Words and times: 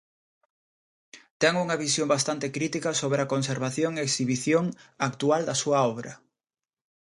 Ten 1.41 1.53
unha 1.63 1.79
visión 1.85 2.07
bastante 2.15 2.47
crítica 2.55 2.99
sobre 3.01 3.19
a 3.21 3.29
conservación 3.33 3.91
e 3.95 4.01
exhibición 4.09 4.65
actual 5.07 5.41
da 5.45 5.55
súa 5.61 5.79
obra. 5.93 6.13